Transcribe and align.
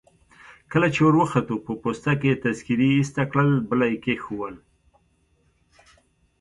کله 0.71 0.87
چي 0.93 1.01
وروختو 1.07 1.53
په 1.65 1.71
پوسته 1.81 2.11
کي 2.19 2.27
يې 2.31 2.41
تذکیره 2.45 2.87
ایسته 2.97 3.21
کړل، 3.31 3.49
بله 3.69 3.85
يي 3.91 3.97
کښېښول. 4.03 4.55